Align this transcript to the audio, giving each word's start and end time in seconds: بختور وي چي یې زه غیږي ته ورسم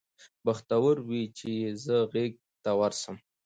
بختور 0.45 0.95
وي 1.07 1.21
چي 1.37 1.49
یې 1.61 1.69
زه 1.83 1.95
غیږي 2.11 2.41
ته 2.63 2.71
ورسم 2.79 3.15